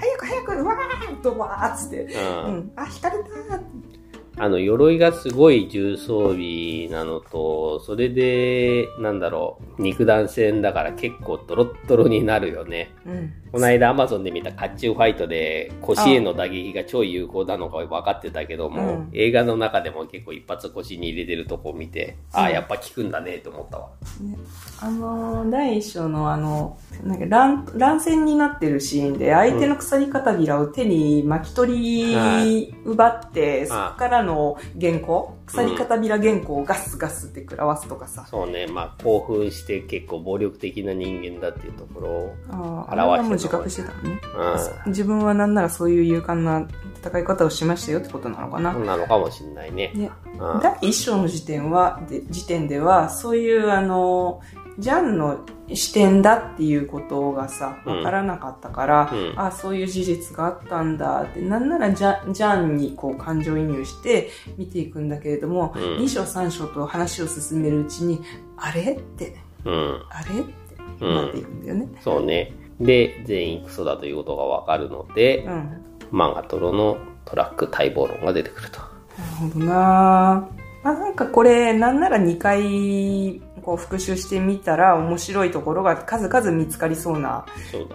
[0.00, 2.06] 早く早く、うわーっとわーっつって、う。
[2.06, 3.60] うんん、あ、引かれたー
[4.38, 12.92] あの、鎧がすごい重装備なのと、それで、なんだろう、肉弾戦だから結構ドロッドロになるよね。
[13.06, 13.32] うん。
[13.56, 23.88] この間アマゾンで見た甲冑ファイトで腰への打撃が超有効なのか分かってたけども、うん映画の中でも結構一発腰に入れてるとこを見て、ああ、うんやっぱ効くんだねと思ったわ。
[24.20, 24.36] ね、
[24.80, 38.26] あのー第一章のあの、なんか乱、乱戦になってるシーンで、相手の鎖片びらを手に巻き取り奪って、そこからの原稿、鎖片びら原稿をガスガスって食らわすとかさ。
[38.28, 44.20] そうね、まあ興奮して結構暴力的な人間だっていうところを、ああ、あ表してたれはもう自覚してたのね。
[44.84, 46.68] うん、自分はなんならそういう勇敢な
[47.02, 48.72] 戦い方をしましたよってことなのかな。
[48.74, 49.92] なのかもしんないね。
[49.94, 54.40] ね、うん第一章の時点は、で時点では、そういうあの、
[54.78, 55.40] ジャンの
[55.72, 68.20] 視点だっていうことがさ、うんわからなかったから、うんあそういう事実があったんだって、なんならジャンジャンにこう感情移入して見ていくんだけれども、うん2章3章と話を進めるうちに、
[68.56, 70.02] あれって、うん。
[70.10, 71.88] あれってなっていくんだよね。
[72.00, 72.52] そうね。
[72.80, 75.46] で、全員クソだということがわかるのでう、ん。
[75.46, 78.78] な漫画トロのトラック待望論が出てくると。
[78.78, 79.74] るほどなぁ。
[80.84, 87.44] まあなんかこれ、なんなら2回、こう復習してみたら面白いところが数々見つかりそうな。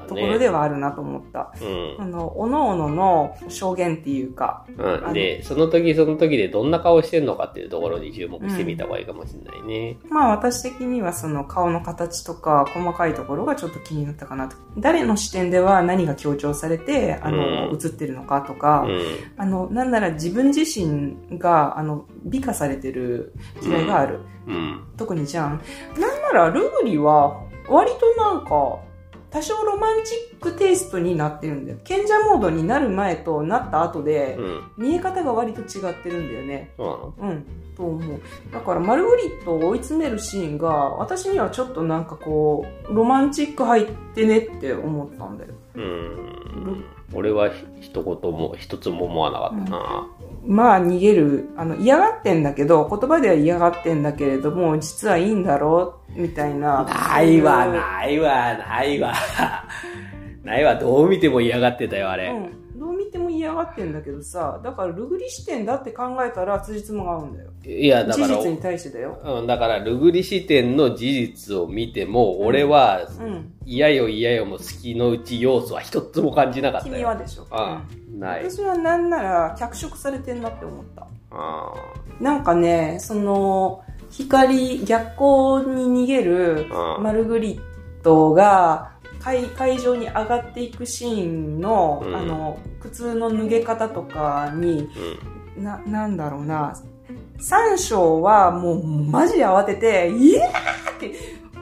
[0.10, 1.54] ところではあるなと思った。
[1.62, 1.96] うん。
[1.98, 9.98] あの、おのおのの証言っていうか、うん、で、その時その時でどんな顔してんのかっていうところに注目してみた方がいいかもしれないね。
[10.10, 14.58] まあ私的にはその顔の形とか細かいところがちょっと気になったかなと。
[14.78, 19.02] 誰の視点では何が強調されて、あの、うん映ってるのかとか、うん。
[19.38, 24.20] あの、なんなら自分自身が、あの、美化されてる嫌いがある。
[24.48, 24.84] うん。
[24.98, 25.62] 特にじゃん。
[26.00, 28.80] なんならルグリは、割となんか、
[29.30, 31.78] 多少ロマンチックテイストになってるんだよ。
[31.86, 34.62] 賢者モードになる前となった後で、うん。
[34.78, 36.72] 見え方が割と違ってるんだよね。
[36.76, 36.88] そう
[37.24, 37.34] なの？
[37.34, 37.46] うん。
[37.78, 38.20] と思う。
[38.52, 45.54] だから、マルグリットを追い詰めるシーンが、私にはちょっとなんかこう、ロマンチック入ってねって思ったんだよ。
[45.76, 46.84] うん。
[47.14, 50.08] 俺はひ一言も、一つも思わなかったな。
[50.46, 51.50] まあ、逃げる。
[51.56, 56.84] あの、嫌がってんだけど、言葉では嫌がってんだけれども、実はいいんだろうみたいな。
[56.84, 59.14] ないわ、ないわ、ないわ。
[60.44, 62.30] ないわ、どう見ても嫌がってたよ、あれ。
[62.30, 62.61] うん。
[63.42, 67.50] 嫌がってんだけどさ、だからルグリ視点だって考えたら辻褄が合うんだよ。
[67.66, 69.20] いや、だから、事実に対してだよ。
[69.24, 73.54] うん、だから、ルグリ視点の事実を見ても、俺は、うん。
[73.66, 76.94] 嫌よ嫌よも好きのうち要素は一つも感じなかったよ。
[76.94, 77.48] 君はでしょ。
[77.52, 78.50] ああ、ない。
[78.50, 81.08] 私はなんなら脚色されてんなって思った。
[81.32, 81.74] あ
[82.20, 87.62] なんかね、その、光、逆光に逃げるうんマルグリッ
[88.04, 94.90] トが、会会場に上がっていくシーンの、うんあの、靴の脱げ方とかに、
[95.58, 95.64] あ、うん。
[95.64, 96.76] な、なんだろうな、
[97.40, 101.14] 三章はもうマジで慌てて、イエーって、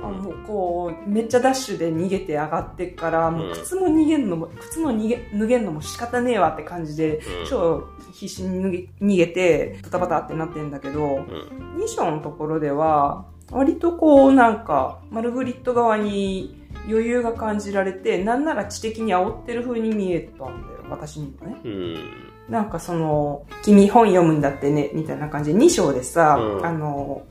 [0.02, 11.84] あもうこう、めっちゃダッシュで逃げて上がってから、もう靴も逃げんのも、靴も逃げ、脱げんのも仕方ねえわって感じで、うん超必死に脱げ逃げて、バタバタってなってんだけど、うん。
[11.84, 16.59] 2章のところでは、割とこうなんか、マルグリット側に
[16.90, 21.58] 余裕が感じられて、なんなら知的に煽ってる風に見えたんだよ、私にはね。
[21.64, 21.98] うん。
[22.50, 27.24] なんかその、君本読むんだってね、みたいな感じで、2章でさ、うんあの、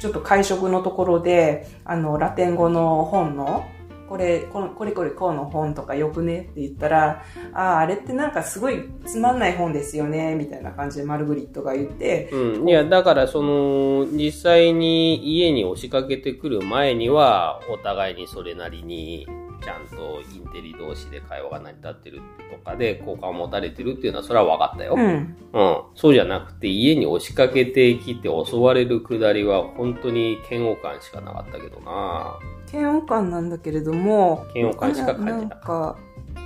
[0.00, 3.64] ちょっと会食のところで、あの、ラテン語の本の、
[4.08, 12.68] これ、このこれこれこうの本とかよくねって言ったら、ああ、あれってなんかすごいつまんない本ですよね、みたいな感じでマルグリットが言って、うん。
[12.68, 19.26] いや、だから、その、実際に家に押しかけてくる前には、お互いにそれなりに、
[19.60, 24.94] ちゃんとインテリ同士で会話が成り立ってるとかで、好感を持たれてるっていうのは、それは分かったよ。
[24.96, 25.36] うん。
[25.52, 25.82] うん。
[25.94, 32.38] そうじゃなくて、家に押しかけてきて襲われるくだりは、本当に嫌悪感しかなかったけどな
[32.72, 35.96] 嫌悪感なんだけれども、嫌悪感しか感じななんか、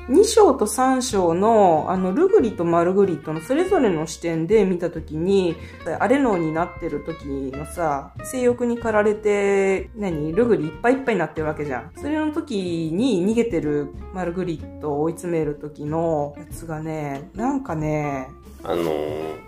[0.08, 5.54] 2章と3章の、あの、ルグリとマルグリットのそれぞれの視点で見たときに、
[6.00, 10.32] アレノーになってる時のさ、性欲に駆られて、何？
[10.32, 11.92] ルグリいっぱいいっぱいになってるわけじゃん。
[11.96, 18.28] それの時に逃げてるマルグリットを追い詰める時のやつがね、なんかね、
[18.64, 18.92] あの、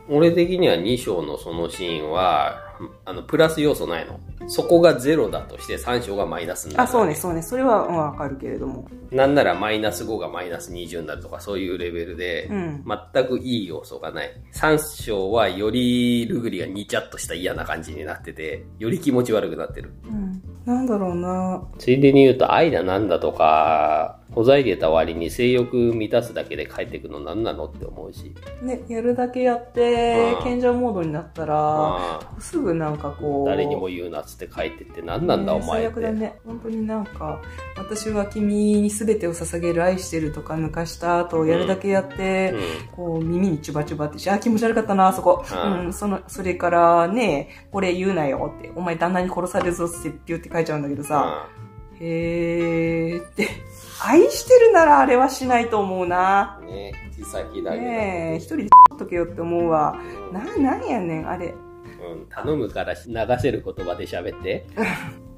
[0.09, 2.61] 俺的には2章のそのシーンは、
[3.05, 4.19] あの、プラス要素ないの。
[4.47, 6.83] そこがゼロだとして3章がマイナスになる。
[6.85, 8.87] あ、そうね、そうね、それはうんわかるけれども。
[9.11, 12.85] なんならマイナス5がマイナス20になるとかそういうレベルで、うん。
[13.13, 14.31] 全くいい要素がない。
[14.55, 19.93] 3章はよりルグリがニチャっとした嫌な感じになってて、より気持ち悪くなってる。
[20.05, 20.43] うん。
[20.65, 28.35] なんだろうなついでに言うと愛だなんだとか、ほざいでた割に性欲満たすだけで帰ってくの何なのって思うし。
[28.63, 35.71] ね、やるだけやってう、ん賢者モードになったら、すぐなんかこう、誰にも言うなっつって帰ってって何なんだねお前って。
[35.71, 36.39] 最悪だね。
[36.45, 37.41] 本当になんか、
[37.77, 42.55] 私は君に全てを捧げる愛してるとか抜かした後、やるだけやって、
[42.97, 45.45] こう耳にチュバチュバってし、あ、気持ち悪かったな、あそこ。
[45.51, 51.49] うんうん、その、それからね、これ言うなよって、お前旦那に殺されるぞってピュって書いちゃうんだけどさ、
[52.01, 53.49] へーって、
[54.07, 56.59] 愛してるならあれはしないと思うな。
[56.61, 56.67] うん。
[56.67, 59.97] ね小さきだけだねえ、一人でっとけよって思うわ。
[60.33, 61.55] な、なんやねん、あれ。
[62.13, 64.67] うん、頼むから流せる言葉で喋って。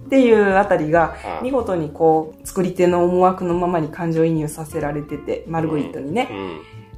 [0.06, 6.28] っていうあたりが、見事にこう、作り手の思惑のままに感情移入させられてて、マルグリットにね、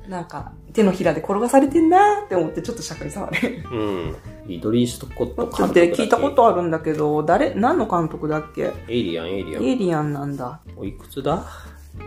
[0.05, 0.11] うん。
[0.11, 3.49] なんか、手のひらで転がされてんなーって思ってちょっとしゃっくり触れ。
[3.49, 3.75] う
[4.11, 4.17] ん。
[4.49, 8.73] リドリー・スコット監督だっってけ聞いたことあるんだけど、誰、何の監督だっけ？
[8.89, 9.63] エイリアン、エイリアン。
[9.63, 10.61] エイリアンなんだ。
[10.77, 11.45] おいくつだ？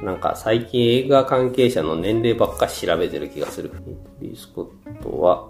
[0.03, 3.71] なんか最近映画関係者の年齢ばっか調べてる気がする。
[3.85, 5.49] リドリー・スコットは、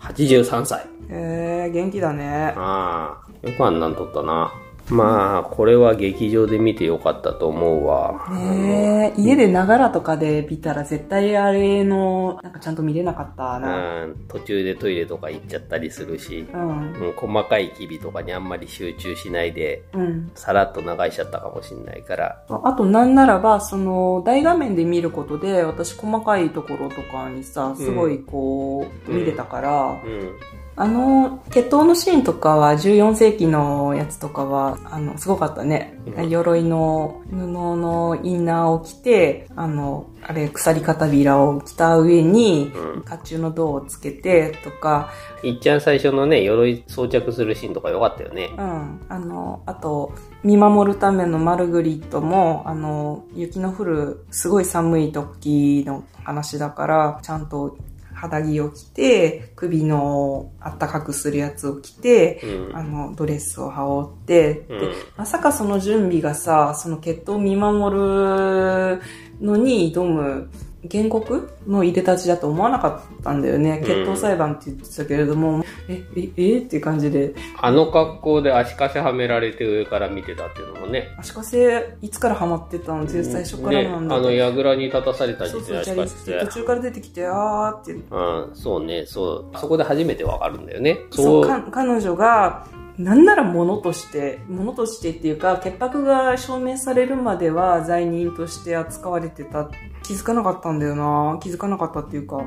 [0.00, 0.86] 83歳。
[1.10, 2.54] へえー、元気だね。
[2.56, 4.52] ああ、よくあんなんとったな。
[4.88, 8.28] まあ、これは劇場で見てよかったと思うわ。
[8.30, 14.04] ねえ、家でながらとかで見たら絶対あれの、なんかちゃんと見れなかったな。
[14.04, 16.92] うん、途中でトイレとか行っちゃったりするし、うん。
[16.92, 20.30] うん、細かい機微とかにあんまり集中しないで、うん。
[20.34, 22.44] さらっと流しちゃったかもしんないから。
[22.48, 30.36] あとなんならば、その、大画面で見ることで、私細かいところとかにさ、すごいこう、うん見れたから、うん。
[30.78, 35.98] あの、決闘のシーンとかは、14世紀のやつとかは、あの、すごかったね。
[36.06, 43.02] うん鎧の布のインナーを着て、あの、あれ、鎖片びらを着た上に、うん。
[43.02, 45.10] 甲冑の銅をつけてとか、
[45.42, 48.50] いっちゃん最初のね、鎧装着するシーンとか良かったよね。
[48.58, 49.00] うん。
[49.08, 50.12] あの、あと、
[50.44, 57.76] 見守るためのマルグリットも、あの、雪の降るすごい寒い時の話だから、ちゃんと
[58.16, 62.76] 肌着を着て、首のあったかくするやつを着て、うん。
[62.76, 69.02] あの、ドレスを羽織って、うんで、まさかその準備がさ、その決闘を見守る
[69.40, 70.50] のに挑む
[70.90, 73.80] 原告の入れたちだと思わなかったんだよね。
[73.82, 76.58] うん決闘裁判って言ってたけれども、え、え、え？
[76.58, 81.14] っていう感じで、あの格好で足かせはめられて上から見てたっていうのもね。
[81.18, 86.46] 足かせ、いつからハマってたの最初からなんだね、あの、や櫓に立たされた時点足かせ途。
[86.46, 87.92] 中から出てきて、あーって。
[87.92, 89.58] うん、そうね、そう。
[89.58, 90.98] そこで初めてわかるんだよね。
[91.10, 92.66] そう、か彼女が、
[92.98, 99.68] なんなら物として、物としてっていうか、潔白が証明されるまでは罪人として扱われてた。
[100.02, 102.40] 気づかなかったんだよな気づかなかったっていうか。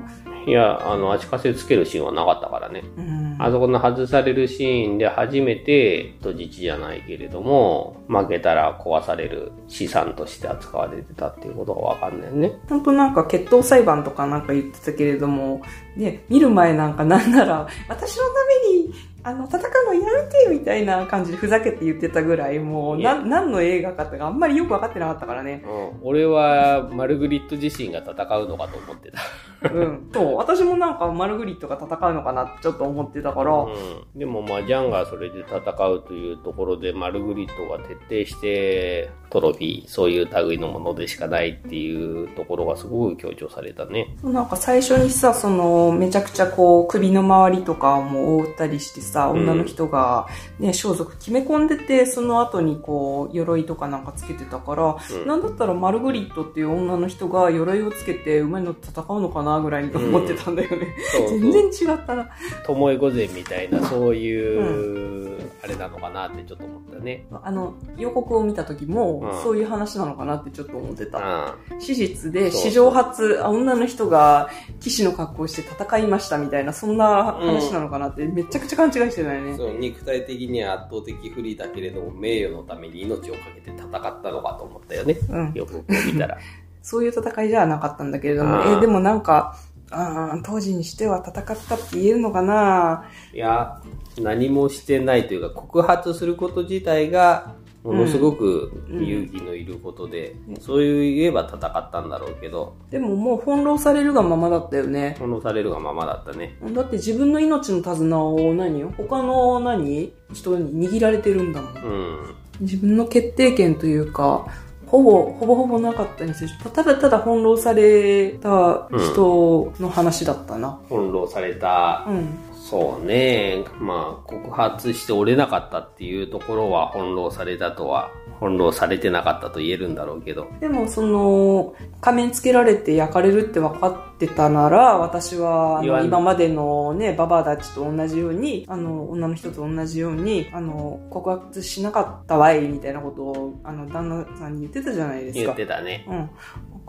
[0.47, 2.83] いや、あの、足かせつけるシーンはなかったからね。
[2.97, 3.35] うん。
[3.37, 12.53] あそこの外されるシーンで初めて人質じゃないけれども、負けたら壊される資産として扱われてたっていうことがわかんないよね。
[12.69, 15.61] 本当なんか決闘裁判とかなんか言ってたけれども、
[15.97, 18.31] ね、見る前なんかなんなら、私のた
[18.65, 18.93] めに、
[19.29, 25.63] あの、戦うのやめてみたいな感じでふざけて言ってたぐらい、もう、な、何の映画かってあんまりよくわかってなかったからね。
[25.65, 29.73] うん、俺はマルグリット自身が戦うのかと思ってた。
[29.73, 30.09] うん。
[30.13, 44.15] そう、私もなんかマルグリットが戦うのかなってちょっと思ってたから、うん、でもまあジャンがそれで戦うというところでマルグリットが徹底してトロフィーそういう類のものでしかないっていうところがすごく強調されたね。
[44.23, 49.41] なんか最初にさ、その、めちゃくちゃこう、首の周りとかも覆ったりしてさ、うん。
[49.41, 50.27] 女の人が
[50.59, 55.27] ね、装束決め込んでて、その後にこう、鎧とかなんかつけてたから、うん。
[55.27, 60.95] なんだったらマルグリットっていう女の人が鎧をつけて馬に乗って戦うのかなぐらいに思ってたんだよね。
[61.11, 61.39] そうそう。
[61.39, 62.29] 全然違ったな。
[62.65, 67.25] 巴御前みたいなそういう、あれなのかなってちょっと思ったね。
[67.43, 69.43] あの、予告を見た時も、うん。
[69.43, 71.19] そういう話なのかなってちょっと思ってた。
[71.21, 74.49] あ史実で史上初、あ女の人が
[74.79, 79.55] 騎士の格好をして戦いましたみたいな、そんな話なのかなって、めちゃくちゃ勘違いしてたよね。
[79.57, 85.17] そう肉体的には圧倒的不利だけれども名誉のために命を懸けて戦ったのかと思ったよね。
[85.29, 85.53] うん。
[85.53, 86.37] よく見たら。
[86.81, 89.57] そういう戦いじゃなかったんだけれども、え、でもなんか、
[89.91, 91.55] あー当時にしては戦ったっ
[91.89, 93.05] て言えるのかな？
[93.33, 93.81] いや、
[94.19, 97.53] 何もしてないというか、告発すること自体が、
[97.83, 105.15] ものすごく勇気のいることで、そういう言えば戦ったんだろうけど、でももう翻弄されるがままだったよね。
[105.17, 106.57] 翻弄されるがままだったね。
[106.73, 108.79] だって自分の命の手綱を何？
[108.79, 110.13] よ他の何？
[110.33, 111.73] 人に握られてるんだもん。
[111.73, 112.35] うん。
[112.59, 114.45] 自分の決定権というか、
[114.85, 120.81] ほぼ、ほぼほぼなかったにせよただただ翻弄された人の話だったな。
[120.89, 122.27] 翻弄されたうん。
[122.69, 123.65] そうね。
[123.79, 130.47] まあ、告発して折れなかったっていうところは翻弄されたとは、翻弄されてなかったと言えるんだろうけど。
[130.59, 145.55] でも、その、仮面つけられて焼かれるって分かってたなら、私は、今までのね、ババアたちと同じように、あの、女の人と同じように、あの、告発しなかったわい、みたいなことを、あの、旦那さんに言ってたじゃないですか言っ。
[145.55, 146.05] てたね。
[146.07, 146.29] うん。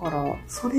[0.03, 0.79] だから、それ、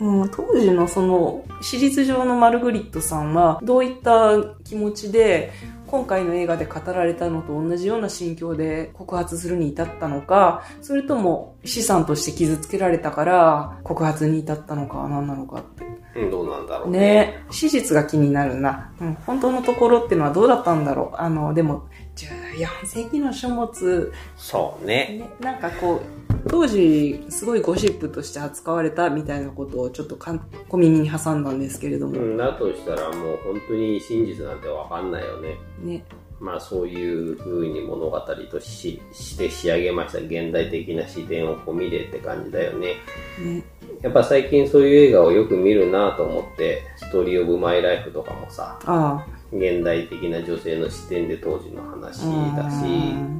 [0.00, 5.52] うん、当時のその、史実上のマルグリットさんは、どういった気持ちで、
[5.86, 15.84] 今回の映画で語られたのと同じような心境で告発するに至ったのか、それとも資産として傷つけられたから告発に至ったのか、何なのかって。
[16.20, 16.98] うん、どうなんだろうね。
[16.98, 18.92] ね史実が気になるな。
[19.00, 21.16] うん、本当のところってのはどうだったんだろう。
[21.16, 25.18] あの、でも、14世紀の書物、そうね。
[25.20, 35.56] ね、なんかこう、当時、すごいゴシップとして扱われたみたいなことをちょっとかん小耳に挟んだんですけれども、うん、だとしたらもう本当に真実なんてわかんないよね。
[35.82, 36.04] ね。
[36.40, 42.94] まあそういう風に物語としして仕上げました現代的な視点を込みでって感じだよね。
[43.40, 43.64] ね。
[44.02, 52.62] やっぱ最近そういう映画をよく見るなと思って、ストーリーオブマイライフとかもさ、あ現代的な女性の視点で当時の話あ。
[52.62, 53.38] だし、うん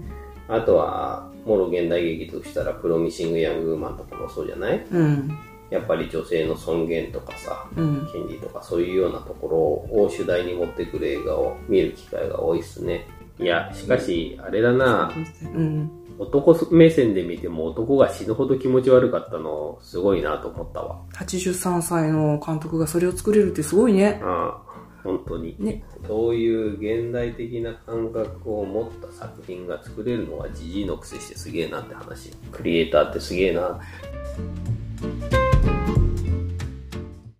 [0.48, 4.86] あとは、もろ現代劇としたらプロミシング・ヤング・ウーマンとかもそうじゃない？
[4.90, 5.38] うん。
[5.70, 8.08] やっぱり女性の尊厳とかさ、うん。
[8.12, 13.06] 権利とかそういうようなところを主題に持ってくる映画を見る機会が多いっすね。
[13.38, 15.12] いや、しかし、あれだな、
[15.54, 15.90] うん。
[16.18, 21.00] 男目線で見ても男が死ぬほど気持ち悪かったの、すごいなと思ったわ。
[21.12, 24.20] 83歳の監督がそれを作れるってすごいね。
[24.24, 24.67] ああ
[25.02, 25.56] ほん当に。
[25.58, 25.82] ね。
[26.06, 32.30] そういう現代的な感覚を持った作品が作れるのはじじいのくせしてすげえなって話。
[32.52, 33.80] クリエイターってすげえな。